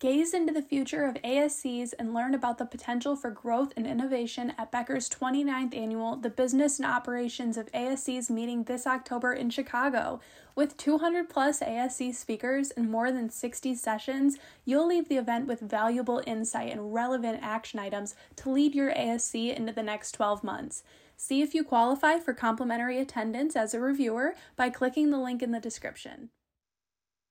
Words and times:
Gaze 0.00 0.32
into 0.32 0.52
the 0.52 0.62
future 0.62 1.06
of 1.06 1.16
ASCs 1.24 1.92
and 1.98 2.14
learn 2.14 2.32
about 2.32 2.58
the 2.58 2.64
potential 2.64 3.16
for 3.16 3.32
growth 3.32 3.72
and 3.76 3.84
innovation 3.84 4.52
at 4.56 4.70
Becker's 4.70 5.08
29th 5.08 5.76
annual 5.76 6.14
The 6.14 6.30
Business 6.30 6.78
and 6.78 6.86
Operations 6.86 7.56
of 7.56 7.72
ASCs 7.72 8.30
meeting 8.30 8.62
this 8.62 8.86
October 8.86 9.32
in 9.32 9.50
Chicago. 9.50 10.20
With 10.54 10.76
200 10.76 11.28
plus 11.28 11.58
ASC 11.58 12.14
speakers 12.14 12.70
and 12.70 12.88
more 12.88 13.10
than 13.10 13.28
60 13.28 13.74
sessions, 13.74 14.38
you'll 14.64 14.86
leave 14.86 15.08
the 15.08 15.16
event 15.16 15.48
with 15.48 15.58
valuable 15.58 16.22
insight 16.28 16.70
and 16.70 16.94
relevant 16.94 17.40
action 17.42 17.80
items 17.80 18.14
to 18.36 18.50
lead 18.50 18.76
your 18.76 18.92
ASC 18.92 19.52
into 19.52 19.72
the 19.72 19.82
next 19.82 20.12
12 20.12 20.44
months. 20.44 20.84
See 21.16 21.42
if 21.42 21.56
you 21.56 21.64
qualify 21.64 22.20
for 22.20 22.34
complimentary 22.34 23.00
attendance 23.00 23.56
as 23.56 23.74
a 23.74 23.80
reviewer 23.80 24.36
by 24.54 24.70
clicking 24.70 25.10
the 25.10 25.18
link 25.18 25.42
in 25.42 25.50
the 25.50 25.58
description. 25.58 26.30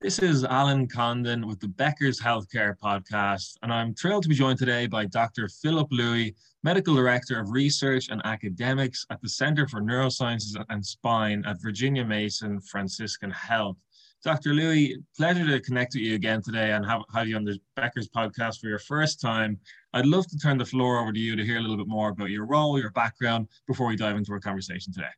This 0.00 0.20
is 0.20 0.44
Alan 0.44 0.86
Condon 0.86 1.44
with 1.48 1.58
the 1.58 1.66
Becker's 1.66 2.20
Healthcare 2.20 2.78
Podcast, 2.78 3.56
and 3.62 3.72
I'm 3.72 3.94
thrilled 3.94 4.22
to 4.22 4.28
be 4.28 4.34
joined 4.36 4.60
today 4.60 4.86
by 4.86 5.06
Dr. 5.06 5.48
Philip 5.48 5.88
Louie, 5.90 6.36
Medical 6.62 6.94
Director 6.94 7.40
of 7.40 7.50
Research 7.50 8.08
and 8.08 8.22
Academics 8.24 9.04
at 9.10 9.20
the 9.20 9.28
Center 9.28 9.66
for 9.66 9.80
Neurosciences 9.80 10.54
and 10.68 10.86
Spine 10.86 11.42
at 11.46 11.60
Virginia 11.60 12.04
Mason 12.04 12.60
Franciscan 12.60 13.32
Health. 13.32 13.76
Dr. 14.22 14.54
Louie, 14.54 14.98
pleasure 15.16 15.44
to 15.44 15.58
connect 15.58 15.94
with 15.94 16.04
you 16.04 16.14
again 16.14 16.42
today 16.42 16.70
and 16.70 16.86
have, 16.86 17.02
have 17.12 17.26
you 17.26 17.34
on 17.34 17.42
the 17.42 17.58
Becker's 17.74 18.08
podcast 18.08 18.60
for 18.60 18.68
your 18.68 18.78
first 18.78 19.20
time. 19.20 19.58
I'd 19.94 20.06
love 20.06 20.28
to 20.28 20.38
turn 20.38 20.58
the 20.58 20.64
floor 20.64 21.00
over 21.00 21.12
to 21.12 21.18
you 21.18 21.34
to 21.34 21.44
hear 21.44 21.58
a 21.58 21.60
little 21.60 21.76
bit 21.76 21.88
more 21.88 22.10
about 22.10 22.30
your 22.30 22.46
role, 22.46 22.78
your 22.78 22.92
background, 22.92 23.48
before 23.66 23.88
we 23.88 23.96
dive 23.96 24.16
into 24.16 24.30
our 24.30 24.38
conversation 24.38 24.92
today. 24.92 25.08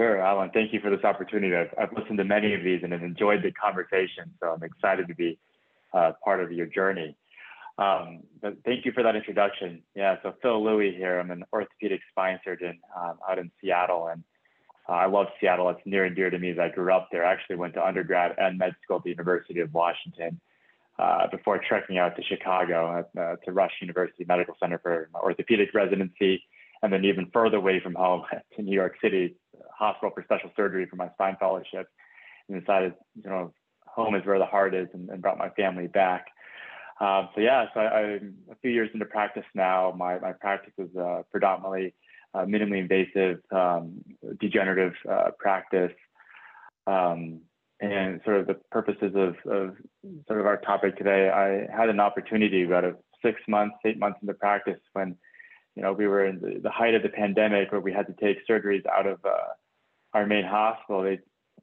Sure, 0.00 0.20
Alan. 0.20 0.50
Thank 0.52 0.72
you 0.72 0.80
for 0.80 0.90
this 0.90 1.04
opportunity. 1.04 1.54
I've, 1.54 1.72
I've 1.78 1.96
listened 1.96 2.18
to 2.18 2.24
many 2.24 2.52
of 2.54 2.64
these 2.64 2.80
and 2.82 2.92
have 2.92 3.02
enjoyed 3.02 3.42
the 3.42 3.52
conversation, 3.52 4.32
so 4.40 4.48
I'm 4.48 4.62
excited 4.64 5.06
to 5.06 5.14
be 5.14 5.38
uh, 5.92 6.12
part 6.24 6.42
of 6.42 6.50
your 6.50 6.66
journey. 6.66 7.16
Um, 7.78 8.24
but 8.42 8.56
thank 8.64 8.84
you 8.84 8.92
for 8.92 9.04
that 9.04 9.14
introduction. 9.14 9.82
Yeah, 9.94 10.16
so 10.22 10.34
Phil 10.42 10.64
Louie 10.64 10.94
here. 10.96 11.20
I'm 11.20 11.30
an 11.30 11.44
orthopedic 11.52 12.00
spine 12.10 12.40
surgeon 12.44 12.80
um, 12.96 13.18
out 13.28 13.38
in 13.38 13.52
Seattle, 13.60 14.08
and 14.08 14.24
uh, 14.88 14.92
I 14.92 15.06
love 15.06 15.26
Seattle. 15.40 15.70
It's 15.70 15.80
near 15.84 16.04
and 16.04 16.16
dear 16.16 16.28
to 16.28 16.38
me 16.40 16.50
as 16.50 16.58
I 16.58 16.70
grew 16.70 16.92
up 16.92 17.08
there. 17.12 17.24
I 17.24 17.32
actually 17.32 17.56
went 17.56 17.74
to 17.74 17.86
undergrad 17.86 18.34
and 18.36 18.58
med 18.58 18.74
school 18.82 18.96
at 18.96 19.04
the 19.04 19.10
University 19.10 19.60
of 19.60 19.72
Washington 19.72 20.40
uh, 20.98 21.28
before 21.30 21.60
trekking 21.68 21.98
out 21.98 22.16
to 22.16 22.22
Chicago 22.24 22.98
at, 22.98 23.20
uh, 23.20 23.36
to 23.44 23.52
Rush 23.52 23.72
University 23.80 24.24
Medical 24.26 24.56
Center 24.60 24.78
for 24.78 25.08
orthopedic 25.14 25.72
residency, 25.72 26.42
and 26.82 26.92
then 26.92 27.04
even 27.04 27.30
further 27.32 27.58
away 27.58 27.78
from 27.80 27.94
home 27.94 28.22
to 28.56 28.62
New 28.62 28.74
York 28.74 28.96
City 29.00 29.36
hospital 29.76 30.10
for 30.14 30.22
special 30.22 30.50
surgery 30.56 30.86
for 30.86 30.96
my 30.96 31.08
spine 31.10 31.36
fellowship 31.38 31.88
and 32.48 32.60
decided, 32.60 32.94
you 33.14 33.28
know, 33.28 33.52
home 33.86 34.14
is 34.14 34.24
where 34.24 34.38
the 34.38 34.46
heart 34.46 34.74
is 34.74 34.88
and, 34.92 35.08
and 35.10 35.22
brought 35.22 35.38
my 35.38 35.50
family 35.50 35.86
back. 35.86 36.26
Um, 37.00 37.28
so 37.34 37.40
yeah, 37.40 37.66
so 37.74 37.80
I, 37.80 38.00
am 38.02 38.34
a 38.50 38.54
few 38.56 38.70
years 38.70 38.90
into 38.94 39.06
practice 39.06 39.44
now. 39.54 39.92
My, 39.96 40.18
my 40.18 40.32
practice 40.32 40.72
is 40.78 40.94
uh, 40.96 41.22
predominantly 41.30 41.94
uh, 42.34 42.44
minimally 42.44 42.80
invasive 42.80 43.38
um, 43.52 44.00
degenerative 44.40 44.94
uh, 45.08 45.30
practice. 45.38 45.92
Um, 46.86 47.40
and 47.80 48.20
sort 48.24 48.40
of 48.40 48.46
the 48.46 48.54
purposes 48.70 49.12
of, 49.14 49.34
of 49.50 49.76
sort 50.26 50.40
of 50.40 50.46
our 50.46 50.56
topic 50.58 50.96
today, 50.96 51.28
I 51.28 51.66
had 51.76 51.88
an 51.88 52.00
opportunity 52.00 52.62
about 52.64 52.84
six 53.22 53.40
months, 53.48 53.76
eight 53.84 53.98
months 53.98 54.18
into 54.22 54.34
practice 54.34 54.80
when, 54.92 55.16
you 55.74 55.82
know, 55.82 55.92
we 55.92 56.06
were 56.06 56.24
in 56.24 56.40
the, 56.40 56.60
the 56.62 56.70
height 56.70 56.94
of 56.94 57.02
the 57.02 57.08
pandemic 57.08 57.72
where 57.72 57.80
we 57.80 57.92
had 57.92 58.06
to 58.06 58.14
take 58.14 58.46
surgeries 58.48 58.84
out 58.86 59.06
of 59.06 59.18
uh, 59.24 59.52
our 60.14 60.26
main 60.26 60.44
hospital, 60.44 61.02
they 61.02 61.18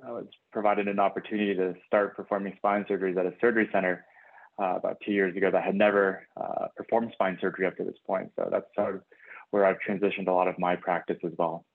uh, 0.06 0.14
was 0.14 0.28
provided 0.52 0.88
an 0.88 1.00
opportunity 1.00 1.56
to 1.56 1.74
start 1.88 2.16
performing 2.16 2.54
spine 2.58 2.86
surgeries 2.90 3.18
at 3.18 3.26
a 3.26 3.34
surgery 3.40 3.70
center 3.72 4.06
uh, 4.62 4.76
about 4.76 4.98
two 5.06 5.12
years 5.12 5.36
ago 5.36 5.50
that 5.50 5.64
had 5.64 5.76
never 5.76 6.28
uh, 6.40 6.68
performed 6.76 7.12
spine 7.14 7.38
surgery 7.42 7.66
up 7.66 7.78
to 7.78 7.84
this 7.84 7.96
point. 8.06 8.30
So 8.36 8.50
that's 8.52 8.66
sort 8.76 8.96
of 8.96 9.02
where 9.52 9.66
I've 9.66 9.78
transitioned 9.88 10.28
a 10.28 10.32
lot 10.32 10.48
of 10.48 10.60
my 10.60 10.76
practice 10.76 11.18
as 11.26 11.32
well. 11.38 11.66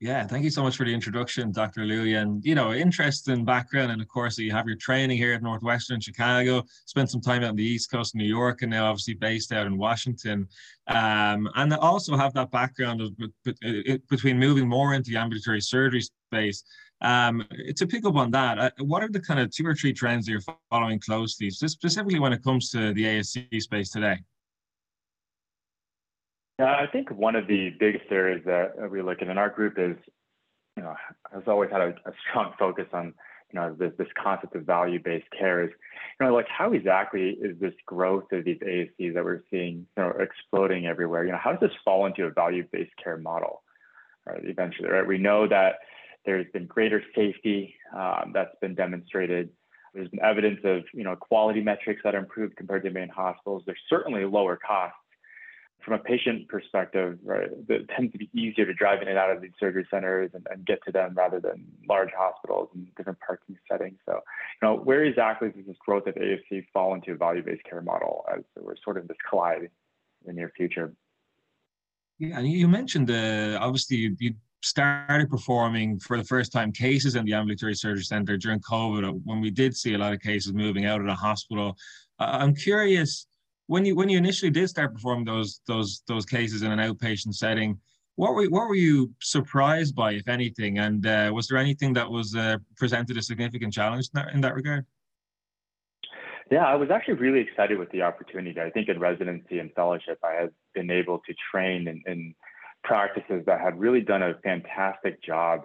Yeah, 0.00 0.26
thank 0.26 0.44
you 0.44 0.50
so 0.50 0.62
much 0.62 0.76
for 0.76 0.84
the 0.84 0.92
introduction, 0.92 1.52
Dr. 1.52 1.84
Louie. 1.84 2.14
And, 2.14 2.44
you 2.44 2.54
know, 2.54 2.72
interesting 2.72 3.44
background. 3.44 3.92
And 3.92 4.02
of 4.02 4.08
course, 4.08 4.36
you 4.36 4.50
have 4.50 4.66
your 4.66 4.76
training 4.76 5.16
here 5.16 5.32
at 5.32 5.42
Northwestern 5.42 6.00
Chicago, 6.00 6.64
spent 6.84 7.10
some 7.10 7.20
time 7.20 7.44
out 7.44 7.50
on 7.50 7.56
the 7.56 7.64
East 7.64 7.90
Coast 7.90 8.14
New 8.14 8.24
York, 8.24 8.62
and 8.62 8.70
now 8.72 8.86
obviously 8.86 9.14
based 9.14 9.52
out 9.52 9.66
in 9.66 9.78
Washington. 9.78 10.48
Um, 10.88 11.48
and 11.54 11.72
also 11.74 12.16
have 12.16 12.34
that 12.34 12.50
background 12.50 13.00
of, 13.00 13.12
between 14.10 14.38
moving 14.38 14.68
more 14.68 14.94
into 14.94 15.10
the 15.10 15.16
ambulatory 15.16 15.60
surgery 15.60 16.02
space. 16.02 16.64
Um, 17.00 17.46
to 17.76 17.86
pick 17.86 18.04
up 18.04 18.16
on 18.16 18.30
that, 18.32 18.58
uh, 18.58 18.70
what 18.80 19.02
are 19.02 19.08
the 19.08 19.20
kind 19.20 19.38
of 19.38 19.50
two 19.50 19.66
or 19.66 19.74
three 19.74 19.92
trends 19.92 20.26
that 20.26 20.32
you're 20.32 20.56
following 20.70 20.98
closely, 20.98 21.50
specifically 21.50 22.18
when 22.18 22.32
it 22.32 22.42
comes 22.42 22.70
to 22.70 22.92
the 22.94 23.04
ASC 23.04 23.62
space 23.62 23.90
today? 23.90 24.18
Yeah, 26.58 26.76
I 26.76 26.86
think 26.86 27.10
one 27.10 27.34
of 27.34 27.48
the 27.48 27.70
biggest 27.80 28.04
areas 28.10 28.42
that 28.46 28.90
we 28.90 29.02
look 29.02 29.22
at 29.22 29.28
in 29.28 29.38
our 29.38 29.50
group 29.50 29.74
is, 29.76 29.96
you 30.76 30.82
know, 30.82 30.94
has 31.32 31.42
always 31.46 31.70
had 31.70 31.80
a, 31.80 31.88
a 32.06 32.12
strong 32.28 32.52
focus 32.58 32.86
on, 32.92 33.14
you 33.52 33.60
know, 33.60 33.74
this, 33.76 33.92
this 33.98 34.08
concept 34.20 34.54
of 34.54 34.62
value-based 34.62 35.26
care 35.36 35.64
is, 35.64 35.70
you 36.20 36.26
know, 36.26 36.32
like 36.32 36.46
how 36.48 36.72
exactly 36.72 37.30
is 37.30 37.58
this 37.58 37.74
growth 37.86 38.30
of 38.32 38.44
these 38.44 38.58
ASCs 38.58 39.14
that 39.14 39.24
we're 39.24 39.42
seeing, 39.50 39.86
you 39.96 40.02
know, 40.02 40.12
exploding 40.20 40.86
everywhere? 40.86 41.24
You 41.24 41.32
know, 41.32 41.40
how 41.42 41.52
does 41.52 41.60
this 41.60 41.76
fall 41.84 42.06
into 42.06 42.24
a 42.24 42.30
value-based 42.30 42.92
care 43.02 43.18
model, 43.18 43.62
right? 44.24 44.40
Eventually, 44.44 44.88
right? 44.88 45.06
We 45.06 45.18
know 45.18 45.48
that 45.48 45.76
there's 46.24 46.46
been 46.52 46.66
greater 46.66 47.02
safety 47.16 47.74
um, 47.96 48.30
that's 48.32 48.54
been 48.60 48.76
demonstrated. 48.76 49.50
There's 49.92 50.08
been 50.08 50.22
evidence 50.22 50.60
of, 50.64 50.84
you 50.92 51.02
know, 51.02 51.16
quality 51.16 51.60
metrics 51.60 52.00
that 52.04 52.14
are 52.14 52.18
improved 52.18 52.56
compared 52.56 52.84
to 52.84 52.90
main 52.90 53.08
hospitals. 53.08 53.64
There's 53.66 53.78
certainly 53.88 54.24
lower 54.24 54.56
costs 54.56 54.98
from 55.84 55.94
a 55.94 55.98
patient 55.98 56.48
perspective, 56.48 57.18
right, 57.22 57.48
it 57.68 57.88
tends 57.88 58.12
to 58.12 58.18
be 58.18 58.30
easier 58.32 58.64
to 58.64 58.72
drive 58.72 59.02
in 59.02 59.08
and 59.08 59.18
out 59.18 59.30
of 59.30 59.42
these 59.42 59.52
surgery 59.60 59.86
centers 59.90 60.30
and, 60.32 60.46
and 60.50 60.64
get 60.64 60.78
to 60.86 60.92
them 60.92 61.14
rather 61.14 61.40
than 61.40 61.64
large 61.88 62.10
hospitals 62.16 62.68
and 62.74 62.86
different 62.96 63.18
parking 63.20 63.56
settings. 63.70 63.98
So, 64.06 64.14
you 64.14 64.68
know, 64.68 64.76
where 64.76 65.04
exactly 65.04 65.50
does 65.50 65.66
this 65.66 65.76
growth 65.84 66.06
of 66.06 66.14
ASC 66.14 66.66
fall 66.72 66.94
into 66.94 67.12
a 67.12 67.16
value-based 67.16 67.64
care 67.64 67.82
model 67.82 68.24
as 68.34 68.42
we're 68.58 68.76
sort 68.82 68.96
of 68.96 69.08
this 69.08 69.16
collide 69.28 69.62
in 69.62 69.68
the 70.26 70.32
near 70.32 70.50
future? 70.56 70.94
Yeah, 72.18 72.38
and 72.38 72.48
you 72.48 72.68
mentioned 72.68 73.10
uh, 73.10 73.58
obviously 73.60 73.96
you, 73.96 74.16
you 74.18 74.34
started 74.62 75.28
performing 75.28 75.98
for 75.98 76.16
the 76.16 76.24
first 76.24 76.52
time 76.52 76.72
cases 76.72 77.16
in 77.16 77.24
the 77.26 77.34
ambulatory 77.34 77.74
surgery 77.74 78.04
center 78.04 78.36
during 78.36 78.60
COVID 78.60 79.20
when 79.24 79.40
we 79.40 79.50
did 79.50 79.76
see 79.76 79.94
a 79.94 79.98
lot 79.98 80.14
of 80.14 80.20
cases 80.20 80.54
moving 80.54 80.86
out 80.86 81.00
of 81.00 81.06
the 81.06 81.14
hospital. 81.14 81.76
Uh, 82.18 82.38
I'm 82.40 82.54
curious 82.54 83.26
when 83.66 83.84
you 83.84 83.94
when 83.94 84.08
you 84.08 84.18
initially 84.18 84.50
did 84.50 84.68
start 84.68 84.92
performing 84.92 85.24
those 85.24 85.60
those 85.66 86.02
those 86.06 86.26
cases 86.26 86.62
in 86.62 86.70
an 86.70 86.78
outpatient 86.78 87.34
setting, 87.34 87.78
what 88.16 88.34
were 88.34 88.44
what 88.46 88.68
were 88.68 88.74
you 88.74 89.12
surprised 89.20 89.94
by, 89.94 90.12
if 90.12 90.28
anything, 90.28 90.78
and 90.78 91.06
uh, 91.06 91.30
was 91.32 91.48
there 91.48 91.58
anything 91.58 91.92
that 91.94 92.10
was 92.10 92.34
uh, 92.34 92.58
presented 92.76 93.16
a 93.16 93.22
significant 93.22 93.72
challenge 93.72 94.08
in 94.14 94.20
that, 94.20 94.34
in 94.34 94.40
that 94.42 94.54
regard? 94.54 94.84
Yeah, 96.50 96.66
I 96.66 96.74
was 96.74 96.90
actually 96.90 97.14
really 97.14 97.40
excited 97.40 97.78
with 97.78 97.90
the 97.90 98.02
opportunity. 98.02 98.60
I 98.60 98.70
think 98.70 98.88
in 98.88 99.00
residency 99.00 99.58
and 99.58 99.72
fellowship, 99.72 100.18
I 100.22 100.32
had 100.32 100.50
been 100.74 100.90
able 100.90 101.20
to 101.26 101.34
train 101.50 101.88
in, 101.88 102.02
in 102.06 102.34
practices 102.84 103.44
that 103.46 103.60
had 103.60 103.80
really 103.80 104.02
done 104.02 104.22
a 104.22 104.34
fantastic 104.44 105.22
job 105.22 105.62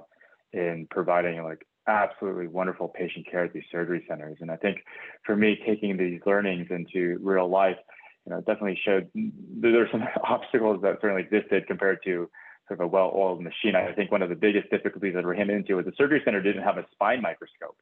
in 0.53 0.87
providing 0.89 1.43
like 1.43 1.65
absolutely 1.89 2.47
wonderful 2.47 2.87
patient 2.87 3.25
care 3.29 3.43
at 3.45 3.53
these 3.53 3.63
surgery 3.71 4.05
centers. 4.07 4.37
And 4.39 4.51
I 4.51 4.55
think 4.55 4.77
for 5.25 5.35
me, 5.35 5.59
taking 5.65 5.97
these 5.97 6.21
learnings 6.25 6.67
into 6.69 7.17
real 7.21 7.49
life, 7.49 7.77
you 8.25 8.31
know, 8.31 8.39
definitely 8.39 8.79
showed 8.85 9.09
there 9.13 9.81
are 9.81 9.89
some 9.91 10.03
obstacles 10.23 10.81
that 10.83 10.99
certainly 11.01 11.23
existed 11.23 11.67
compared 11.67 11.99
to 12.05 12.29
sort 12.67 12.79
of 12.79 12.85
a 12.85 12.87
well-oiled 12.87 13.41
machine. 13.41 13.75
I 13.75 13.91
think 13.93 14.11
one 14.11 14.21
of 14.21 14.29
the 14.29 14.35
biggest 14.35 14.69
difficulties 14.69 15.15
that 15.15 15.25
we 15.25 15.31
ran 15.31 15.49
into 15.49 15.75
was 15.75 15.85
the 15.85 15.93
surgery 15.97 16.21
center 16.23 16.41
didn't 16.41 16.63
have 16.63 16.77
a 16.77 16.85
spine 16.91 17.21
microscope. 17.21 17.77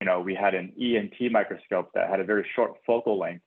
You 0.00 0.06
know, 0.06 0.20
we 0.20 0.34
had 0.34 0.54
an 0.54 0.72
ENT 0.80 1.32
microscope 1.32 1.90
that 1.94 2.08
had 2.08 2.20
a 2.20 2.24
very 2.24 2.46
short 2.54 2.74
focal 2.86 3.18
length, 3.18 3.44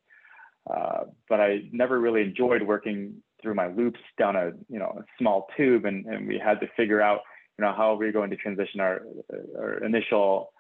uh, 0.69 1.05
but 1.29 1.39
I 1.39 1.63
never 1.71 1.99
really 1.99 2.21
enjoyed 2.21 2.63
working 2.63 3.21
through 3.41 3.55
my 3.55 3.67
loupes 3.67 3.99
down 4.17 4.35
a 4.35 4.51
you 4.69 4.79
know 4.79 4.97
a 4.99 5.03
small 5.19 5.47
tube, 5.57 5.85
and, 5.85 6.05
and 6.05 6.27
we 6.27 6.39
had 6.39 6.59
to 6.61 6.67
figure 6.77 7.01
out 7.01 7.21
you 7.57 7.65
know, 7.65 7.73
how 7.73 7.93
are 7.93 7.97
we 7.97 8.11
going 8.11 8.29
to 8.29 8.35
transition 8.35 8.79
our, 8.79 9.01
our 9.57 9.83
initial 9.83 10.51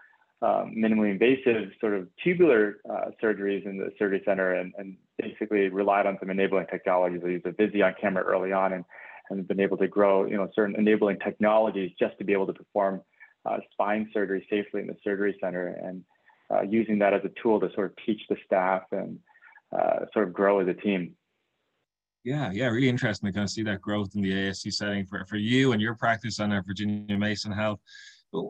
um, 0.41 0.75
minimally 0.77 1.11
invasive 1.11 1.71
sort 1.79 1.93
of 1.93 2.07
tubular 2.21 2.77
uh, 2.89 3.11
surgeries 3.21 3.65
in 3.65 3.77
the 3.77 3.91
surgery 3.97 4.21
center 4.25 4.53
and, 4.53 4.73
and 4.77 4.97
basically 5.17 5.69
relied 5.69 6.05
on 6.05 6.17
some 6.19 6.29
enabling 6.29 6.67
technologies. 6.67 7.21
I 7.23 7.29
used 7.29 7.45
a 7.45 7.53
Visian 7.53 7.93
camera 7.99 8.23
early 8.23 8.51
on 8.51 8.73
and, 8.73 8.85
and 9.29 9.47
been 9.47 9.61
able 9.61 9.77
to 9.77 9.87
grow, 9.87 10.25
you 10.25 10.35
know, 10.35 10.49
certain 10.53 10.75
enabling 10.75 11.19
technologies 11.19 11.91
just 11.97 12.17
to 12.17 12.25
be 12.25 12.33
able 12.33 12.47
to 12.47 12.53
perform 12.53 13.01
uh, 13.45 13.57
spine 13.71 14.09
surgery 14.13 14.45
safely 14.49 14.81
in 14.81 14.87
the 14.87 14.97
surgery 15.03 15.37
center 15.41 15.67
and 15.67 16.03
uh, 16.51 16.61
using 16.61 16.99
that 16.99 17.13
as 17.13 17.21
a 17.23 17.31
tool 17.41 17.59
to 17.59 17.69
sort 17.73 17.91
of 17.91 18.05
teach 18.05 18.21
the 18.29 18.35
staff 18.45 18.83
and 18.91 19.19
uh, 19.71 20.05
sort 20.13 20.27
of 20.27 20.33
grow 20.33 20.59
as 20.59 20.67
a 20.67 20.73
team. 20.73 21.15
Yeah, 22.23 22.51
yeah, 22.53 22.67
really 22.67 22.87
interesting 22.87 23.27
to 23.27 23.33
kind 23.33 23.43
of 23.43 23.49
see 23.49 23.63
that 23.63 23.81
growth 23.81 24.15
in 24.15 24.21
the 24.21 24.31
ASC 24.31 24.71
setting 24.73 25.05
for, 25.05 25.25
for 25.25 25.35
you 25.35 25.73
and 25.73 25.81
your 25.81 25.95
practice 25.95 26.39
on 26.39 26.53
uh, 26.53 26.61
Virginia 26.65 27.17
Mason 27.17 27.51
Health. 27.51 27.79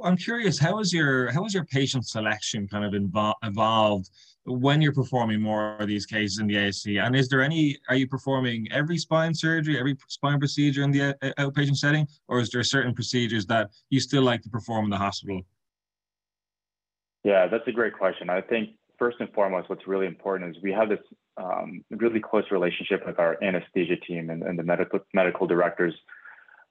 I'm 0.03 0.15
curious, 0.15 0.59
how 0.59 0.79
is 0.79 0.93
your 0.93 1.31
how 1.31 1.43
has 1.43 1.53
your 1.53 1.65
patient 1.65 2.07
selection 2.07 2.67
kind 2.67 2.85
of 2.85 2.93
invo- 2.93 3.33
evolved 3.43 4.09
when 4.45 4.81
you're 4.81 4.93
performing 4.93 5.41
more 5.41 5.75
of 5.77 5.87
these 5.87 6.05
cases 6.05 6.39
in 6.39 6.47
the 6.47 6.55
ASC? 6.55 7.03
And 7.03 7.15
is 7.15 7.27
there 7.27 7.41
any, 7.41 7.77
are 7.89 7.95
you 7.95 8.07
performing 8.07 8.67
every 8.71 8.97
spine 8.97 9.33
surgery, 9.33 9.77
every 9.79 9.97
spine 10.07 10.39
procedure 10.39 10.83
in 10.83 10.91
the 10.91 11.01
uh, 11.01 11.13
uh, 11.21 11.33
outpatient 11.39 11.75
setting, 11.75 12.07
or 12.27 12.39
is 12.39 12.49
there 12.49 12.63
certain 12.63 12.93
procedures 12.93 13.45
that 13.47 13.71
you 13.89 13.99
still 13.99 14.23
like 14.23 14.41
to 14.43 14.49
perform 14.49 14.85
in 14.85 14.91
the 14.91 14.97
hospital? 14.97 15.41
Yeah, 17.23 17.47
that's 17.47 17.67
a 17.67 17.71
great 17.71 17.93
question. 17.93 18.29
I 18.29 18.41
think 18.41 18.69
first 18.97 19.17
and 19.19 19.31
foremost, 19.33 19.69
what's 19.69 19.87
really 19.87 20.07
important 20.07 20.55
is 20.55 20.63
we 20.63 20.71
have 20.71 20.89
this 20.89 20.99
um, 21.37 21.83
really 21.89 22.19
close 22.19 22.45
relationship 22.51 23.05
with 23.05 23.19
our 23.19 23.37
anesthesia 23.43 23.95
team 23.97 24.29
and, 24.29 24.43
and 24.43 24.57
the 24.57 24.63
medical 24.63 24.99
medical 25.13 25.47
directors 25.47 25.93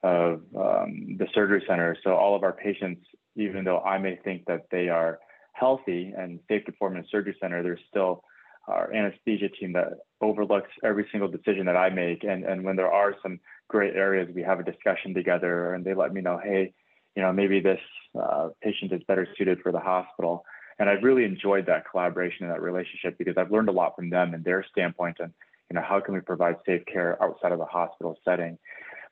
of 0.03 0.43
um, 0.57 1.17
the 1.19 1.27
surgery 1.35 1.63
center. 1.69 1.97
So 2.03 2.15
all 2.15 2.35
of 2.35 2.43
our 2.43 2.53
patients, 2.53 3.05
even 3.37 3.65
though 3.65 3.81
I 3.81 3.99
may 3.99 4.17
think 4.25 4.45
that 4.47 4.67
they 4.71 4.89
are 4.89 5.19
healthy 5.53 6.13
and 6.17 6.41
safe 6.49 6.65
to 6.65 6.73
perform 6.73 6.97
in 6.97 7.05
a 7.05 7.09
surgery 7.09 7.37
center, 7.41 7.63
there's 7.63 7.81
still 7.89 8.25
our 8.69 8.93
anesthesia 8.93 9.49
team 9.49 9.73
that 9.73 9.89
overlooks 10.21 10.71
every 10.85 11.07
single 11.11 11.29
decision 11.29 11.67
that 11.67 11.77
I 11.77 11.91
make. 11.91 12.25
And, 12.25 12.45
and 12.45 12.65
when 12.65 12.77
there 12.77 12.91
are 12.91 13.15
some 13.23 13.41
great 13.69 13.95
areas, 13.95 14.29
we 14.35 14.43
have 14.43 14.61
a 14.61 14.65
discussion 14.65 15.15
together 15.15 15.75
and 15.75 15.85
they 15.85 15.95
let 15.95 16.13
me 16.13 16.21
know, 16.21 16.41
hey, 16.43 16.73
you 17.17 17.23
know, 17.23 17.33
maybe 17.33 17.61
this 17.61 17.81
uh, 18.21 18.49
patient 18.63 18.93
is 18.93 19.03
better 19.07 19.27
suited 19.37 19.61
for 19.61 19.73
the 19.73 19.81
hospital. 19.81 20.45
And 20.83 20.91
I've 20.91 21.05
really 21.05 21.25
enjoyed 21.25 21.67
that 21.67 21.89
collaboration 21.89 22.45
and 22.45 22.53
that 22.53 22.61
relationship 22.61 23.17
because 23.17 23.35
I've 23.37 23.53
learned 23.53 23.69
a 23.69 23.73
lot 23.73 23.95
from 23.95 24.11
them 24.11 24.35
and 24.35 24.43
their 24.43 24.67
standpoint 24.69 25.19
and, 25.21 25.33
you 25.71 25.77
know, 25.77 25.81
how 25.81 26.01
can 26.01 26.13
we 26.13 26.19
provide 26.19 26.57
safe 26.67 26.83
care 26.93 27.23
outside 27.23 27.53
of 27.53 27.61
the 27.61 27.65
hospital 27.67 28.19
setting. 28.25 28.59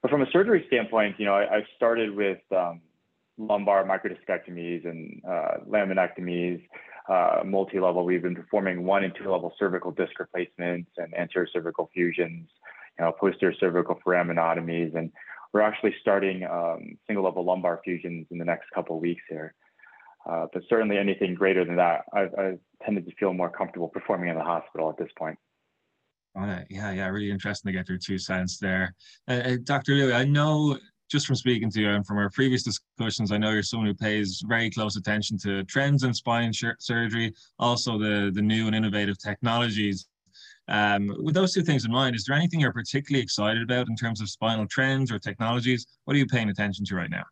But 0.03 0.11
from 0.11 0.21
a 0.21 0.27
surgery 0.33 0.65
standpoint, 0.67 1.15
you 1.21 1.27
know, 1.27 1.35
I, 1.35 1.61
started 1.77 2.17
with 2.17 2.41
um, 2.51 2.81
lumbar 3.39 3.85
microdiscectomies 3.85 4.85
and 4.85 5.23
uh, 5.25 5.59
laminectomies, 5.69 6.61
uh, 7.09 7.43
multi-level. 7.45 8.05
We've 8.05 8.21
been 8.21 8.35
performing 8.35 8.85
one 8.85 9.05
and 9.05 9.15
two-level 9.15 9.55
cervical 9.57 9.93
disc 9.93 10.19
replacements 10.19 10.91
and 10.97 11.15
anterior 11.15 11.47
cervical 11.53 11.89
fusions, 11.95 12.49
you 12.99 13.05
know, 13.05 13.13
posterior 13.13 13.55
cervical 13.61 14.01
foraminotomies, 14.05 14.97
and 14.97 15.13
we're 15.53 15.61
actually 15.61 15.95
starting 16.01 16.43
um, 16.43 16.99
single-level 17.07 17.45
lumbar 17.45 17.81
fusions 17.85 18.27
in 18.33 18.39
the 18.39 18.45
next 18.45 18.65
couple 18.75 18.99
weeks 18.99 19.23
here. 19.29 19.55
Uh, 20.29 20.47
but 20.53 20.63
certainly 20.69 20.99
anything 20.99 21.35
greater 21.35 21.65
than 21.65 21.77
that, 21.77 22.03
I've, 22.13 22.35
I've, 22.39 22.59
tended 22.83 23.05
to 23.05 23.15
feel 23.17 23.35
more 23.35 23.51
comfortable 23.51 23.89
performing 23.89 24.31
in 24.31 24.37
the 24.37 24.43
hospital 24.43 24.89
at 24.89 24.97
this 24.97 25.11
point. 25.19 25.39
Yeah, 26.71 26.93
yeah, 26.93 27.07
really 27.09 27.31
interesting 27.31 27.71
to 27.71 27.79
get 27.79 27.89
your 27.91 27.99
two 27.99 28.17
cents 28.17 28.57
there. 28.57 28.95
Uh, 29.29 29.33
uh 29.33 29.57
Dr. 29.65 29.93
Louie, 29.93 30.15
I 30.15 30.25
know 30.25 30.79
just 31.11 31.27
from 31.27 31.37
speaking 31.37 31.71
to 31.71 31.81
you 31.81 31.91
and 31.91 32.07
from 32.07 32.19
our 32.19 32.31
previous 32.31 32.63
discussions, 32.63 33.33
I 33.33 33.39
know 33.39 33.51
you're 33.51 33.63
someone 33.63 33.89
who 33.89 33.95
pays 33.95 34.43
very 34.47 34.71
close 34.71 34.97
attention 34.97 35.37
to 35.39 35.65
trends 35.65 36.05
in 36.05 36.15
spine 36.15 36.53
surgery, 36.53 37.35
also 37.59 37.99
the, 37.99 38.31
the 38.33 38.41
new 38.41 38.67
and 38.67 38.77
innovative 38.77 39.19
technologies. 39.19 40.07
Um, 40.69 41.13
with 41.19 41.35
those 41.35 41.53
two 41.53 41.63
things 41.63 41.85
in 41.85 41.91
mind, 41.91 42.15
is 42.15 42.25
there 42.25 42.37
anything 42.37 42.61
you're 42.61 42.73
particularly 42.73 43.23
excited 43.23 43.63
about 43.63 43.89
in 43.89 43.97
terms 43.97 44.21
of 44.21 44.31
spinal 44.31 44.67
trends 44.69 45.11
or 45.11 45.19
technologies? 45.19 45.87
What 46.05 46.15
are 46.15 46.19
you 46.19 46.27
paying 46.27 46.49
attention 46.49 46.85
to 46.87 46.95
right 46.95 47.11
now? 47.11 47.25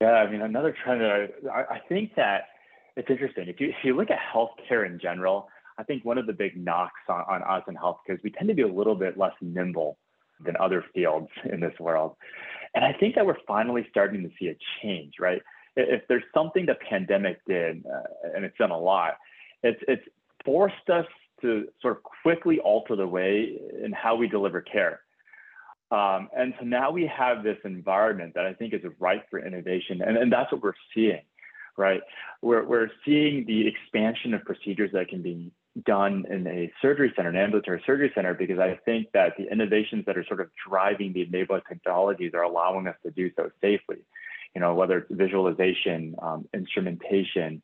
Yeah, 0.00 0.12
I 0.12 0.30
mean, 0.30 0.42
another 0.42 0.74
trend 0.84 1.00
that 1.00 1.28
I, 1.52 1.74
I 1.74 1.80
think 1.88 2.14
that 2.16 2.48
it's 2.96 3.08
interesting. 3.10 3.48
If 3.48 3.60
you, 3.60 3.68
if 3.68 3.76
you 3.82 3.96
look 3.96 4.10
at 4.10 4.18
healthcare 4.34 4.86
in 4.86 4.98
general, 5.00 5.48
I 5.78 5.84
think 5.84 6.04
one 6.04 6.18
of 6.18 6.26
the 6.26 6.32
big 6.32 6.56
knocks 6.56 7.00
on, 7.08 7.22
on 7.28 7.42
us 7.42 7.62
in 7.68 7.74
healthcare 7.74 8.14
is 8.14 8.20
we 8.22 8.30
tend 8.30 8.48
to 8.48 8.54
be 8.54 8.62
a 8.62 8.68
little 8.68 8.94
bit 8.94 9.18
less 9.18 9.32
nimble 9.40 9.98
than 10.44 10.56
other 10.58 10.84
fields 10.94 11.28
in 11.50 11.60
this 11.60 11.72
world. 11.80 12.16
And 12.74 12.84
I 12.84 12.92
think 12.92 13.14
that 13.14 13.24
we're 13.24 13.36
finally 13.46 13.86
starting 13.90 14.22
to 14.22 14.30
see 14.38 14.48
a 14.48 14.56
change, 14.82 15.14
right? 15.18 15.40
If 15.76 16.02
there's 16.08 16.24
something 16.34 16.66
the 16.66 16.76
pandemic 16.88 17.38
did, 17.46 17.84
uh, 17.86 18.30
and 18.34 18.44
it's 18.44 18.56
done 18.58 18.70
a 18.70 18.78
lot, 18.78 19.14
it's, 19.62 19.80
it's 19.88 20.02
forced 20.44 20.88
us 20.90 21.06
to 21.42 21.68
sort 21.82 21.96
of 21.96 22.02
quickly 22.22 22.58
alter 22.60 22.96
the 22.96 23.06
way 23.06 23.58
in 23.82 23.92
how 23.92 24.14
we 24.16 24.28
deliver 24.28 24.60
care. 24.60 25.00
Um, 25.90 26.28
and 26.36 26.52
so 26.58 26.64
now 26.64 26.90
we 26.90 27.06
have 27.06 27.44
this 27.44 27.58
environment 27.64 28.34
that 28.34 28.44
I 28.44 28.54
think 28.54 28.74
is 28.74 28.82
ripe 28.98 29.26
for 29.30 29.38
innovation. 29.38 30.02
And, 30.02 30.16
and 30.16 30.32
that's 30.32 30.50
what 30.50 30.62
we're 30.62 30.72
seeing, 30.94 31.22
right? 31.76 32.00
We're, 32.42 32.64
we're 32.64 32.90
seeing 33.04 33.46
the 33.46 33.66
expansion 33.68 34.34
of 34.34 34.44
procedures 34.44 34.90
that 34.92 35.08
can 35.08 35.22
be 35.22 35.52
done 35.84 36.24
in 36.30 36.46
a 36.46 36.72
surgery 36.82 37.12
center, 37.14 37.28
an 37.28 37.36
ambulatory 37.36 37.82
surgery 37.86 38.10
center, 38.14 38.34
because 38.34 38.58
I 38.58 38.80
think 38.84 39.08
that 39.12 39.36
the 39.36 39.50
innovations 39.50 40.04
that 40.06 40.16
are 40.16 40.24
sort 40.24 40.40
of 40.40 40.48
driving 40.68 41.12
the 41.12 41.22
enabling 41.22 41.62
technologies 41.68 42.32
are 42.34 42.42
allowing 42.42 42.88
us 42.88 42.96
to 43.04 43.10
do 43.10 43.30
so 43.36 43.50
safely. 43.60 43.98
You 44.54 44.60
know, 44.62 44.74
whether 44.74 44.98
it's 44.98 45.10
visualization, 45.10 46.16
um, 46.20 46.48
instrumentation, 46.54 47.62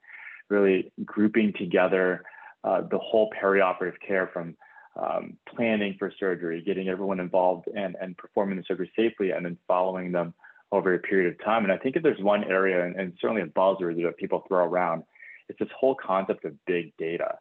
really 0.48 0.92
grouping 1.04 1.54
together 1.54 2.22
uh, 2.64 2.82
the 2.82 2.98
whole 2.98 3.30
perioperative 3.42 3.98
care 4.06 4.30
from 4.32 4.56
um, 4.96 5.36
planning 5.54 5.96
for 5.98 6.12
surgery, 6.18 6.62
getting 6.62 6.88
everyone 6.88 7.20
involved 7.20 7.68
and, 7.74 7.96
and 8.00 8.16
performing 8.16 8.56
the 8.56 8.64
surgery 8.66 8.90
safely, 8.96 9.30
and 9.30 9.44
then 9.44 9.56
following 9.66 10.12
them 10.12 10.34
over 10.70 10.94
a 10.94 10.98
period 10.98 11.32
of 11.32 11.44
time. 11.44 11.64
And 11.64 11.72
I 11.72 11.78
think 11.78 11.96
if 11.96 12.02
there's 12.02 12.20
one 12.20 12.44
area, 12.44 12.84
and, 12.84 12.96
and 12.96 13.12
certainly 13.20 13.42
a 13.42 13.46
buzzword 13.46 14.02
that 14.02 14.16
people 14.16 14.44
throw 14.48 14.64
around, 14.64 15.04
it's 15.48 15.58
this 15.58 15.68
whole 15.78 15.94
concept 15.94 16.44
of 16.44 16.54
big 16.66 16.96
data 16.96 17.38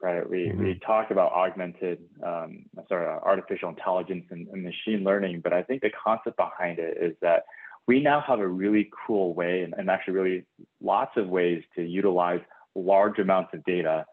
right? 0.00 0.28
We, 0.28 0.48
mm-hmm. 0.48 0.62
we 0.62 0.80
talk 0.86 1.10
about 1.10 1.32
augmented, 1.32 1.98
um, 2.24 2.66
sorry, 2.88 3.06
artificial 3.06 3.70
intelligence 3.70 4.24
and, 4.30 4.46
and, 4.48 4.62
machine 4.62 5.04
learning, 5.04 5.40
but 5.40 5.52
I 5.52 5.62
think 5.62 5.82
the 5.82 5.90
concept 5.90 6.36
behind 6.36 6.78
it 6.78 6.98
is 7.00 7.16
that 7.22 7.44
we 7.86 8.00
now 8.00 8.22
have 8.26 8.40
a 8.40 8.48
really 8.48 8.90
cool 9.06 9.32
way 9.34 9.62
and, 9.62 9.74
and 9.76 9.88
actually 9.88 10.14
really 10.14 10.44
lots 10.82 11.12
of 11.16 11.28
ways 11.28 11.62
to 11.76 11.82
utilize 11.82 12.40
large 12.74 13.18
amounts 13.18 13.54
of 13.54 13.64
data 13.64 14.04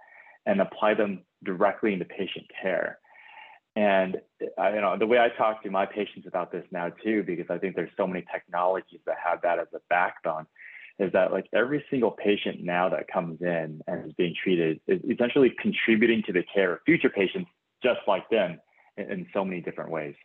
and 0.45 0.61
apply 0.61 0.93
them 0.93 1.21
directly 1.43 1.93
into 1.93 2.05
patient 2.05 2.45
care. 2.61 2.99
And 3.75 4.17
uh, 4.59 4.69
you 4.69 4.81
know 4.81 4.97
the 4.97 5.07
way 5.07 5.17
I 5.17 5.29
talk 5.29 5.63
to 5.63 5.71
my 5.71 5.85
patients 5.85 6.27
about 6.27 6.51
this 6.51 6.65
now 6.71 6.89
too, 7.03 7.23
because 7.23 7.47
I 7.49 7.57
think 7.57 7.75
there's 7.75 7.89
so 7.97 8.05
many 8.05 8.23
technologies 8.31 8.99
that 9.05 9.15
have 9.23 9.41
that 9.41 9.59
as 9.59 9.67
a 9.73 9.79
backbone 9.89 10.45
is 10.99 11.11
that 11.13 11.31
like 11.31 11.47
every 11.53 11.83
single 11.89 12.11
patient 12.11 12.61
now 12.61 12.89
that 12.89 13.07
comes 13.07 13.41
in 13.41 13.81
and 13.87 14.05
is 14.05 14.13
being 14.13 14.35
treated 14.41 14.79
is 14.87 15.01
essentially 15.09 15.51
contributing 15.59 16.21
to 16.27 16.33
the 16.33 16.43
care 16.53 16.73
of 16.73 16.79
future 16.85 17.09
patients 17.09 17.49
just 17.81 17.99
like 18.07 18.29
them 18.29 18.59
in, 18.97 19.11
in 19.11 19.27
so 19.33 19.43
many 19.43 19.59
different 19.59 19.89
ways. 19.89 20.15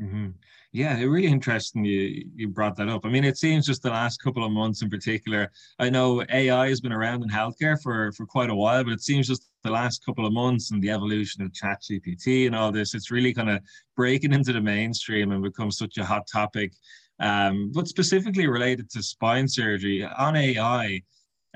Mm-hmm. 0.00 0.28
Yeah, 0.72 1.00
really 1.00 1.26
interesting 1.26 1.82
you, 1.84 2.28
you 2.34 2.48
brought 2.48 2.76
that 2.76 2.88
up. 2.90 3.06
I 3.06 3.08
mean, 3.08 3.24
it 3.24 3.38
seems 3.38 3.64
just 3.64 3.82
the 3.82 3.90
last 3.90 4.22
couple 4.22 4.44
of 4.44 4.52
months 4.52 4.82
in 4.82 4.90
particular, 4.90 5.50
I 5.78 5.88
know 5.88 6.22
AI 6.30 6.68
has 6.68 6.82
been 6.82 6.92
around 6.92 7.22
in 7.22 7.30
healthcare 7.30 7.80
for, 7.80 8.12
for 8.12 8.26
quite 8.26 8.50
a 8.50 8.54
while, 8.54 8.84
but 8.84 8.92
it 8.92 9.00
seems 9.00 9.26
just 9.26 9.48
the 9.64 9.70
last 9.70 10.04
couple 10.04 10.26
of 10.26 10.34
months 10.34 10.70
and 10.70 10.82
the 10.82 10.90
evolution 10.90 11.42
of 11.42 11.52
ChatGPT 11.52 12.46
and 12.46 12.54
all 12.54 12.70
this, 12.70 12.94
it's 12.94 13.10
really 13.10 13.32
kind 13.32 13.48
of 13.48 13.60
breaking 13.96 14.34
into 14.34 14.52
the 14.52 14.60
mainstream 14.60 15.32
and 15.32 15.42
become 15.42 15.70
such 15.70 15.96
a 15.96 16.04
hot 16.04 16.26
topic 16.30 16.72
um, 17.20 17.70
but 17.72 17.88
specifically 17.88 18.46
related 18.46 18.90
to 18.90 19.02
spine 19.02 19.48
surgery 19.48 20.04
on 20.04 20.36
AI, 20.36 21.02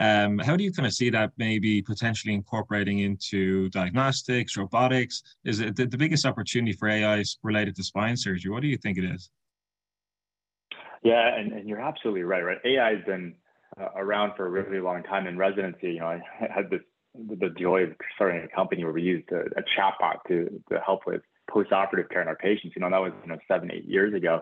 um, 0.00 0.38
how 0.38 0.56
do 0.56 0.64
you 0.64 0.72
kind 0.72 0.86
of 0.86 0.94
see 0.94 1.10
that 1.10 1.32
maybe 1.36 1.82
potentially 1.82 2.32
incorporating 2.32 3.00
into 3.00 3.68
diagnostics, 3.68 4.56
robotics? 4.56 5.22
Is 5.44 5.60
it 5.60 5.76
the, 5.76 5.86
the 5.86 5.98
biggest 5.98 6.24
opportunity 6.24 6.72
for 6.72 6.88
AI 6.88 7.22
related 7.42 7.76
to 7.76 7.84
spine 7.84 8.16
surgery? 8.16 8.50
What 8.50 8.62
do 8.62 8.68
you 8.68 8.78
think 8.78 8.96
it 8.96 9.04
is? 9.04 9.30
Yeah, 11.02 11.36
and, 11.36 11.52
and 11.52 11.68
you're 11.68 11.80
absolutely 11.80 12.22
right. 12.22 12.42
Right, 12.42 12.58
AI 12.64 12.94
has 12.96 13.04
been 13.04 13.34
uh, 13.78 13.88
around 13.96 14.32
for 14.36 14.46
a 14.46 14.50
really 14.50 14.80
long 14.80 15.02
time. 15.02 15.26
In 15.26 15.36
residency, 15.36 15.92
you 15.92 16.00
know, 16.00 16.06
I 16.06 16.20
had 16.38 16.70
this 16.70 16.80
the 17.14 17.50
joy 17.58 17.82
of 17.82 17.90
starting 18.14 18.42
a 18.42 18.54
company 18.54 18.84
where 18.84 18.92
we 18.92 19.02
used 19.02 19.30
a, 19.32 19.40
a 19.40 19.62
chatbot 19.76 20.16
to 20.28 20.62
to 20.70 20.80
help 20.84 21.00
with 21.06 21.22
post-operative 21.50 22.08
care 22.10 22.22
in 22.22 22.28
our 22.28 22.36
patients. 22.36 22.72
You 22.74 22.80
know, 22.80 22.90
that 22.90 23.00
was 23.00 23.12
you 23.22 23.28
know 23.28 23.38
seven 23.48 23.70
eight 23.70 23.84
years 23.84 24.14
ago, 24.14 24.40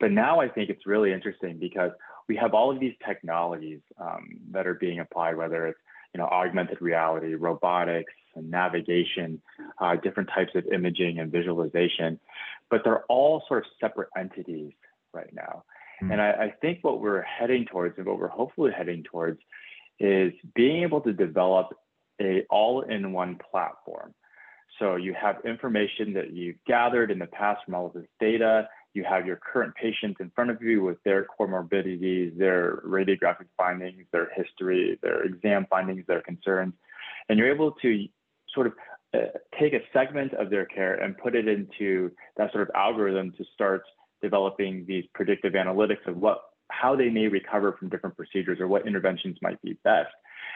but 0.00 0.12
now 0.12 0.40
I 0.40 0.48
think 0.48 0.70
it's 0.70 0.86
really 0.86 1.12
interesting 1.12 1.58
because 1.58 1.90
we 2.28 2.36
have 2.36 2.54
all 2.54 2.70
of 2.70 2.80
these 2.80 2.94
technologies 3.06 3.80
um, 4.00 4.38
that 4.50 4.66
are 4.66 4.74
being 4.74 5.00
applied, 5.00 5.36
whether 5.36 5.66
it's 5.66 5.78
you 6.14 6.18
know 6.18 6.26
augmented 6.26 6.80
reality, 6.80 7.34
robotics, 7.34 8.12
and 8.34 8.50
navigation, 8.50 9.40
uh, 9.78 9.96
different 9.96 10.28
types 10.34 10.52
of 10.54 10.66
imaging 10.72 11.18
and 11.18 11.30
visualization, 11.30 12.18
but 12.70 12.82
they're 12.84 13.04
all 13.04 13.42
sort 13.48 13.64
of 13.64 13.70
separate 13.80 14.08
entities 14.16 14.72
right 15.12 15.32
now. 15.32 15.64
Mm-hmm. 16.02 16.12
And 16.12 16.20
I, 16.20 16.30
I 16.30 16.54
think 16.60 16.82
what 16.82 17.00
we're 17.00 17.22
heading 17.22 17.66
towards, 17.66 17.98
and 17.98 18.06
what 18.06 18.18
we're 18.18 18.28
hopefully 18.28 18.72
heading 18.76 19.02
towards, 19.04 19.40
is 20.00 20.32
being 20.54 20.82
able 20.82 21.00
to 21.02 21.12
develop 21.12 21.68
a 22.20 22.44
all-in-one 22.50 23.38
platform. 23.50 24.14
So 24.78 24.96
you 24.96 25.14
have 25.14 25.36
information 25.44 26.14
that 26.14 26.32
you've 26.32 26.56
gathered 26.66 27.10
in 27.10 27.18
the 27.18 27.26
past 27.26 27.64
from 27.64 27.74
all 27.74 27.86
of 27.86 27.92
this 27.92 28.06
data 28.18 28.68
you 28.94 29.04
have 29.04 29.26
your 29.26 29.36
current 29.36 29.74
patient 29.74 30.16
in 30.20 30.30
front 30.30 30.50
of 30.50 30.62
you 30.62 30.82
with 30.82 31.02
their 31.04 31.26
comorbidities, 31.38 32.36
their 32.38 32.76
radiographic 32.86 33.46
findings, 33.56 34.04
their 34.12 34.30
history, 34.34 34.98
their 35.02 35.24
exam 35.24 35.66
findings, 35.68 36.04
their 36.06 36.22
concerns, 36.22 36.72
and 37.28 37.38
you're 37.38 37.52
able 37.52 37.72
to 37.72 38.06
sort 38.54 38.68
of 38.68 38.72
uh, 39.12 39.26
take 39.58 39.72
a 39.72 39.80
segment 39.92 40.32
of 40.34 40.48
their 40.50 40.64
care 40.64 40.94
and 40.94 41.18
put 41.18 41.34
it 41.34 41.48
into 41.48 42.10
that 42.36 42.50
sort 42.52 42.62
of 42.62 42.70
algorithm 42.74 43.32
to 43.32 43.44
start 43.52 43.82
developing 44.22 44.84
these 44.86 45.04
predictive 45.14 45.52
analytics 45.52 46.06
of 46.06 46.16
what 46.16 46.42
how 46.70 46.96
they 46.96 47.10
may 47.10 47.28
recover 47.28 47.76
from 47.78 47.88
different 47.88 48.16
procedures 48.16 48.58
or 48.58 48.66
what 48.66 48.86
interventions 48.86 49.36
might 49.42 49.60
be 49.62 49.74
best. 49.84 50.10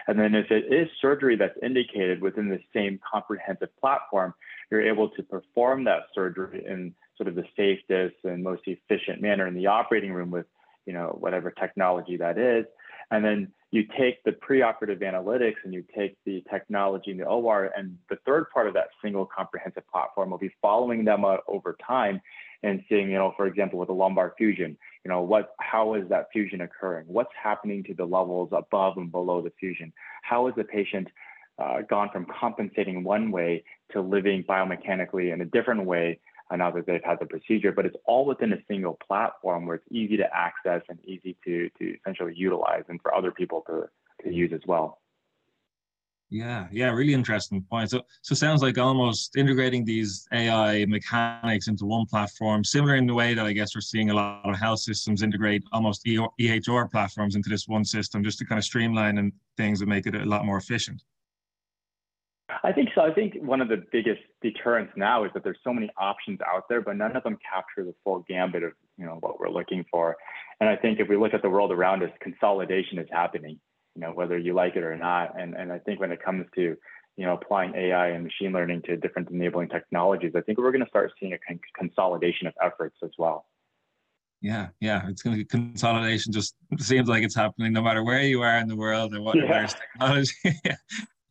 And 0.07 0.19
then 0.19 0.35
if 0.35 0.51
it 0.51 0.73
is 0.73 0.89
surgery 1.01 1.37
that's 1.37 1.57
indicated 1.63 2.23
within 2.23 2.49
the 2.49 2.61
same 2.75 2.99
comprehensive 3.11 3.69
platform, 3.79 4.35
you're 4.71 4.87
able 4.87 5.11
to 5.11 5.23
perform 5.23 5.85
that 5.85 6.05
surgery 6.15 6.65
in 6.67 6.95
sort 7.19 7.29
of 7.29 7.35
the 7.35 7.45
safest 7.57 8.17
and 8.25 8.43
most 8.43 8.63
efficient 8.67 9.21
manner 9.21 9.47
in 9.47 9.55
the 9.55 9.67
operating 9.67 10.13
room 10.13 10.31
with, 10.31 10.47
you 10.87 10.95
know, 10.95 11.17
whatever 11.21 11.51
technology 11.51 12.17
that 12.17 12.39
is. 12.39 12.65
And 13.11 13.25
then 13.25 13.53
you 13.71 13.85
take 13.99 14.23
the 14.25 14.33
preoperative 14.33 15.03
analytics 15.03 15.57
and 15.65 15.75
you 15.75 15.85
take 15.95 16.17
the 16.25 16.43
technology 16.51 17.11
in 17.11 17.19
the 17.19 17.27
OR, 17.27 17.71
and 17.77 17.99
the 18.09 18.17
third 18.25 18.47
part 18.53 18.67
of 18.67 18.75
that 18.75 18.89
single 19.03 19.27
comprehensive 19.27 19.87
platform 19.91 20.31
will 20.31 20.39
be 20.39 20.55
following 20.63 21.05
them 21.05 21.25
over 21.47 21.77
time 21.87 22.21
and 22.63 22.83
seeing, 22.89 23.11
you 23.11 23.19
know, 23.19 23.35
for 23.37 23.47
example, 23.47 23.79
with 23.79 23.89
a 23.89 23.93
lumbar 23.93 24.35
fusion, 24.37 24.77
you 25.05 25.11
know, 25.11 25.21
what, 25.23 25.55
how 25.61 25.95
is 25.95 26.09
that 26.09 26.29
fusion 26.33 26.63
occurring? 26.63 27.05
What's 27.07 27.31
happening 27.41 27.85
to 27.85 27.95
the 27.95 28.05
levels 28.05 28.49
above 28.53 28.97
and 28.97 29.13
below 29.13 29.43
the 29.43 29.53
fusion? 29.61 29.93
How 30.23 30.49
is 30.49 30.55
the 30.57 30.65
patient 30.65 31.09
uh, 31.59 31.83
gone 31.83 32.09
from 32.13 32.27
compensating 32.41 33.05
one 33.05 33.31
way 33.31 33.65
to 33.93 34.01
living 34.01 34.45
biomechanically 34.45 35.33
in 35.33 35.41
a 35.41 35.45
different 35.45 35.85
way 35.85 36.19
uh, 36.51 36.57
now 36.57 36.71
that 36.71 36.87
they've 36.87 37.05
had 37.05 37.19
the 37.21 37.27
procedure, 37.27 37.73
but 37.73 37.87
it's 37.87 37.97
all 38.05 38.25
within 38.25 38.53
a 38.53 38.59
single 38.69 38.99
platform 39.07 39.67
where 39.67 39.77
it's 39.77 39.87
easy 39.91 40.17
to 40.17 40.27
access 40.35 40.83
and 40.89 40.99
easy 41.05 41.37
to, 41.45 41.69
to 41.79 41.97
essentially 42.01 42.33
utilize 42.35 42.85
and 42.89 43.01
for 43.03 43.15
other 43.15 43.31
people 43.31 43.63
to, 43.67 43.89
to 44.25 44.35
use 44.35 44.53
as 44.53 44.61
well. 44.67 45.01
Yeah, 46.31 46.67
yeah, 46.71 46.91
really 46.91 47.15
interesting 47.15 47.63
point. 47.71 47.91
So, 47.91 48.03
so 48.21 48.35
sounds 48.35 48.61
like 48.61 48.77
almost 48.77 49.35
integrating 49.37 49.85
these 49.85 50.27
AI 50.33 50.85
mechanics 50.85 51.69
into 51.69 51.87
one 51.87 52.05
platform, 52.05 52.65
similar 52.65 52.97
in 52.97 53.07
the 53.07 53.15
way 53.15 53.33
that 53.33 53.47
I 53.47 53.53
guess 53.55 53.75
we're 53.75 53.81
seeing 53.81 54.11
a 54.11 54.15
lot 54.15 54.43
of 54.45 54.59
health 54.59 54.81
systems 54.81 55.23
integrate 55.23 55.65
almost 55.73 56.05
EHR 56.05 56.91
platforms 56.91 57.35
into 57.35 57.49
this 57.49 57.67
one 57.67 57.85
system, 57.85 58.23
just 58.23 58.39
to 58.41 58.45
kind 58.45 58.59
of 58.59 58.65
streamline 58.65 59.17
and 59.17 59.33
things 59.57 59.81
and 59.81 59.89
make 59.89 60.07
it 60.07 60.15
a 60.15 60.25
lot 60.25 60.45
more 60.45 60.59
efficient. 60.59 61.03
I 62.65 62.73
think 62.73 62.91
so. 62.95 63.03
I 63.03 63.13
think 63.13 63.35
one 63.41 63.61
of 63.61 63.69
the 63.69 63.85
biggest 63.93 64.21
deterrents 64.43 64.93
now 64.97 65.25
is 65.25 65.31
that 65.35 65.45
there's 65.45 65.59
so 65.63 65.73
many 65.73 65.91
options 65.97 66.41
out 66.47 66.65
there, 66.69 66.81
but 66.81 66.97
none 66.97 67.17
of 67.17 67.23
them 67.23 67.39
capture 67.51 67.85
the 67.85 67.95
full 68.03 68.25
gambit 68.29 68.63
of 68.63 68.73
you 68.97 69.05
know 69.05 69.19
what 69.21 69.39
we're 69.39 69.51
looking 69.51 69.85
for. 69.91 70.17
And 70.61 70.69
I 70.69 70.77
think 70.77 70.99
if 70.99 71.09
we 71.09 71.17
look 71.17 71.35
at 71.35 71.43
the 71.43 71.51
world 71.51 71.71
around 71.71 72.03
us, 72.03 72.11
consolidation 72.21 72.99
is 72.99 73.07
happening. 73.11 73.59
You 73.95 74.03
know 74.03 74.11
whether 74.11 74.39
you 74.39 74.55
like 74.55 74.77
it 74.77 74.83
or 74.83 74.97
not. 74.97 75.41
And 75.41 75.55
and 75.55 75.73
I 75.73 75.79
think 75.79 76.01
when 76.01 76.13
it 76.13 76.23
comes 76.23 76.47
to 76.57 76.77
you 77.17 77.25
know 77.25 77.35
applying 77.35 77.75
AI 77.75 78.09
and 78.09 78.25
machine 78.25 78.53
learning 78.53 78.83
to 78.87 78.97
different 78.97 79.31
enabling 79.31 79.69
technologies, 79.69 80.33
I 80.35 80.41
think 80.41 80.59
we're 80.59 80.73
going 80.73 80.85
to 80.85 80.91
start 80.91 81.13
seeing 81.21 81.35
a 81.35 81.39
con- 81.47 81.61
consolidation 81.77 82.47
of 82.47 82.55
efforts 82.63 82.97
as 83.05 83.11
well. 83.19 83.47
Yeah, 84.41 84.69
yeah, 84.81 85.09
it's 85.09 85.23
going 85.23 85.37
to 85.37 85.39
be 85.39 85.45
consolidation. 85.45 86.33
Just 86.33 86.55
seems 86.79 87.09
like 87.09 87.25
it's 87.25 87.35
happening 87.35 87.73
no 87.73 87.83
matter 87.83 88.05
where 88.05 88.23
you 88.23 88.43
are 88.43 88.59
in 88.59 88.69
the 88.69 88.77
world 88.77 89.13
and 89.13 89.25
what 89.25 89.37
yeah. 89.37 89.67
technology. 89.67 90.33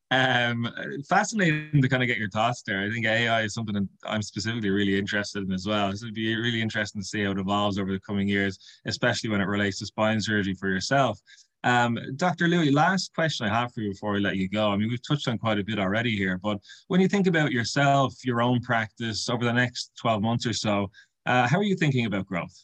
Um, 0.10 0.72
fascinating 1.10 1.82
to 1.82 1.90
kind 1.90 2.02
of 2.02 2.08
get 2.08 2.18
your 2.18 2.30
thoughts 2.30 2.64
there. 2.66 2.82
I 2.82 2.90
think 2.90 3.06
AI 3.06 3.42
is 3.42 3.54
something 3.54 3.76
that 3.76 3.88
I'm 4.04 4.22
specifically 4.22 4.70
really 4.70 4.98
interested 4.98 5.44
in 5.44 5.52
as 5.52 5.68
well. 5.68 5.92
So 5.92 6.06
it'd 6.06 6.16
be 6.16 6.36
really 6.36 6.62
interesting 6.62 7.02
to 7.02 7.08
see 7.08 7.24
how 7.24 7.32
it 7.32 7.40
evolves 7.40 7.78
over 7.78 7.92
the 7.92 8.00
coming 8.00 8.28
years, 8.28 8.58
especially 8.86 9.30
when 9.30 9.42
it 9.42 9.48
relates 9.48 9.80
to 9.80 9.86
spine 9.86 10.22
surgery 10.22 10.54
for 10.54 10.70
yourself. 10.70 11.20
Um, 11.66 12.00
Dr. 12.16 12.48
Louie, 12.48 12.72
last 12.72 13.14
question 13.14 13.46
I 13.46 13.50
have 13.50 13.74
for 13.74 13.82
you 13.82 13.92
before 13.92 14.14
we 14.14 14.22
let 14.22 14.38
you 14.38 14.48
go. 14.48 14.70
I 14.70 14.78
mean, 14.78 14.90
we've 14.90 15.06
touched 15.06 15.28
on 15.28 15.38
quite 15.38 15.60
a 15.60 15.64
bit 15.64 15.80
already 15.80 16.16
here, 16.16 16.40
but 16.42 16.60
when 16.88 17.02
you 17.02 17.10
think 17.10 17.28
about 17.28 17.52
yourself, 17.52 18.14
your 18.24 18.42
own 18.42 18.62
practice 18.62 19.28
over 19.28 19.44
the 19.44 19.52
next 19.52 19.92
12 20.00 20.22
months 20.22 20.46
or 20.46 20.54
so, 20.54 20.90
uh, 21.26 21.48
how 21.48 21.58
are 21.58 21.64
you 21.64 21.76
thinking 21.76 22.06
about 22.06 22.26
growth? 22.26 22.64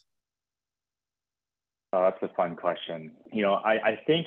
Oh, 1.92 2.02
that's 2.02 2.22
a 2.22 2.34
fun 2.34 2.56
question. 2.56 3.12
You 3.30 3.42
know, 3.42 3.54
I, 3.54 3.72
I 3.72 4.00
think 4.06 4.26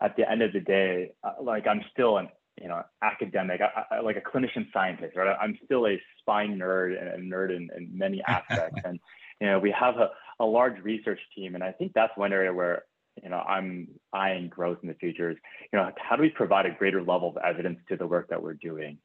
at 0.00 0.16
the 0.16 0.30
end 0.30 0.42
of 0.42 0.52
the 0.52 0.60
day, 0.60 1.12
uh, 1.24 1.32
like 1.42 1.66
I'm 1.66 1.82
still 1.92 2.18
an 2.18 2.28
you 2.60 2.68
know 2.68 2.82
academic, 3.02 3.60
I, 3.60 3.96
I, 3.96 4.00
like 4.00 4.16
a 4.16 4.20
clinician 4.20 4.72
scientist, 4.72 5.16
right? 5.16 5.36
I'm 5.40 5.58
still 5.64 5.86
a 5.86 6.00
spine 6.20 6.58
nerd 6.58 6.98
and 6.98 7.08
a 7.08 7.36
nerd 7.36 7.54
in, 7.54 7.68
in 7.76 7.96
many 7.96 8.22
aspects, 8.28 8.80
and 8.84 8.98
you 9.40 9.46
know 9.46 9.58
we 9.58 9.70
have 9.72 9.96
a, 9.96 10.10
a 10.40 10.44
large 10.44 10.82
research 10.82 11.20
team, 11.34 11.54
and 11.54 11.64
I 11.64 11.72
think 11.72 11.92
that's 11.94 12.16
one 12.16 12.32
area 12.32 12.52
where 12.52 12.84
you 13.22 13.28
know 13.28 13.38
I'm 13.38 13.88
eyeing 14.12 14.48
growth 14.48 14.78
in 14.82 14.88
the 14.88 14.94
future. 14.94 15.30
Is 15.30 15.36
you 15.72 15.78
know 15.78 15.90
how 15.96 16.16
do 16.16 16.22
we 16.22 16.30
provide 16.30 16.66
a 16.66 16.74
greater 16.74 17.02
level 17.02 17.30
of 17.30 17.36
evidence 17.38 17.78
to 17.88 17.96
the 17.96 18.06
work 18.06 18.28
that 18.30 18.42
we're 18.42 18.54
doing? 18.54 18.98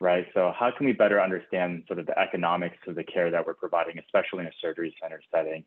right? 0.00 0.26
So 0.34 0.52
how 0.56 0.70
can 0.76 0.86
we 0.86 0.92
better 0.92 1.20
understand 1.20 1.84
sort 1.86 1.98
of 1.98 2.06
the 2.06 2.18
economics 2.18 2.76
of 2.86 2.94
the 2.94 3.04
care 3.04 3.30
that 3.30 3.44
we're 3.46 3.54
providing, 3.54 3.98
especially 3.98 4.40
in 4.40 4.46
a 4.46 4.52
surgery 4.60 4.94
center 5.02 5.20
setting? 5.34 5.64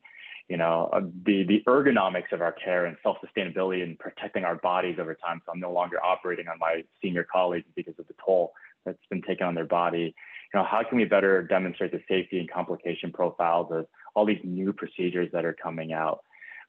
You 0.51 0.57
know, 0.57 0.89
uh, 0.91 0.99
the, 1.27 1.43
the 1.51 1.63
ergonomics 1.65 2.31
of 2.33 2.41
our 2.41 2.51
care 2.51 2.83
and 2.85 2.97
self-sustainability 3.03 3.83
and 3.83 3.97
protecting 3.97 4.43
our 4.43 4.57
bodies 4.71 4.97
over 4.99 5.15
time. 5.15 5.41
So 5.45 5.53
I'm 5.53 5.61
no 5.61 5.71
longer 5.71 5.97
operating 6.03 6.47
on 6.49 6.57
my 6.59 6.83
senior 7.01 7.25
colleagues 7.35 7.69
because 7.73 7.97
of 7.97 8.05
the 8.07 8.15
toll 8.25 8.51
that's 8.85 9.05
been 9.09 9.21
taken 9.21 9.47
on 9.47 9.55
their 9.55 9.71
body. 9.81 10.13
You 10.53 10.55
know, 10.59 10.65
how 10.65 10.81
can 10.83 10.97
we 10.97 11.05
better 11.05 11.41
demonstrate 11.41 11.93
the 11.93 12.01
safety 12.13 12.37
and 12.41 12.51
complication 12.51 13.13
profiles 13.13 13.67
of 13.71 13.85
all 14.13 14.25
these 14.25 14.41
new 14.43 14.73
procedures 14.73 15.29
that 15.31 15.45
are 15.45 15.53
coming 15.53 15.93
out? 15.93 16.19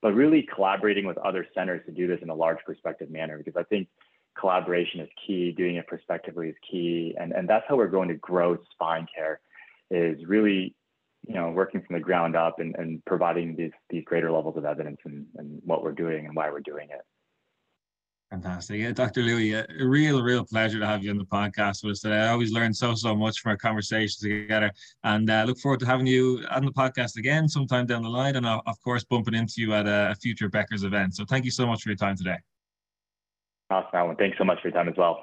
But 0.00 0.14
really 0.14 0.42
collaborating 0.54 1.04
with 1.04 1.18
other 1.18 1.44
centers 1.52 1.84
to 1.86 1.92
do 1.92 2.06
this 2.06 2.20
in 2.22 2.30
a 2.30 2.34
large 2.44 2.58
prospective 2.64 3.10
manner, 3.10 3.36
because 3.36 3.56
I 3.56 3.64
think 3.64 3.88
collaboration 4.38 5.00
is 5.00 5.08
key, 5.26 5.50
doing 5.50 5.74
it 5.74 5.88
prospectively 5.88 6.50
is 6.50 6.56
key. 6.70 7.16
And, 7.18 7.32
and 7.32 7.48
that's 7.50 7.64
how 7.68 7.74
we're 7.76 7.88
going 7.98 8.10
to 8.10 8.14
grow 8.14 8.58
spine 8.70 9.08
care 9.12 9.40
is 9.90 10.24
really 10.24 10.76
you 11.26 11.34
know, 11.34 11.50
working 11.50 11.82
from 11.82 11.94
the 11.94 12.00
ground 12.00 12.36
up 12.36 12.58
and, 12.58 12.74
and 12.76 13.04
providing 13.04 13.56
these 13.56 13.70
these 13.90 14.04
greater 14.04 14.30
levels 14.30 14.56
of 14.56 14.64
evidence 14.64 14.98
and, 15.04 15.26
and 15.36 15.60
what 15.64 15.82
we're 15.82 15.92
doing 15.92 16.26
and 16.26 16.34
why 16.34 16.50
we're 16.50 16.60
doing 16.60 16.88
it. 16.90 17.02
Fantastic. 18.32 18.80
Yeah, 18.80 18.92
Dr. 18.92 19.20
Louie, 19.20 19.52
a 19.52 19.66
real, 19.78 20.22
real 20.22 20.42
pleasure 20.42 20.78
to 20.78 20.86
have 20.86 21.04
you 21.04 21.10
on 21.10 21.18
the 21.18 21.24
podcast 21.26 21.84
with 21.84 21.92
us 21.92 22.00
today. 22.00 22.16
I 22.16 22.28
always 22.28 22.50
learn 22.50 22.72
so, 22.72 22.94
so 22.94 23.14
much 23.14 23.40
from 23.40 23.50
our 23.50 23.58
conversations 23.58 24.16
together 24.16 24.72
and 25.04 25.28
uh, 25.28 25.44
look 25.46 25.58
forward 25.58 25.80
to 25.80 25.86
having 25.86 26.06
you 26.06 26.42
on 26.50 26.64
the 26.64 26.72
podcast 26.72 27.18
again 27.18 27.46
sometime 27.46 27.84
down 27.84 28.02
the 28.02 28.08
line 28.08 28.36
and, 28.36 28.46
uh, 28.46 28.62
of 28.64 28.80
course, 28.80 29.04
bumping 29.04 29.34
into 29.34 29.56
you 29.58 29.74
at 29.74 29.86
a, 29.86 30.16
future 30.18 30.48
Becker's 30.48 30.82
event. 30.82 31.14
So 31.14 31.26
thank 31.26 31.44
you 31.44 31.50
so 31.50 31.66
much 31.66 31.82
for 31.82 31.90
your 31.90 31.96
time 31.96 32.16
today. 32.16 32.38
Awesome, 33.68 33.90
Alan. 33.92 34.16
Thanks 34.16 34.38
so 34.38 34.44
much 34.44 34.62
for 34.62 34.68
your 34.68 34.78
time 34.78 34.88
as 34.88 34.96
well. 34.96 35.22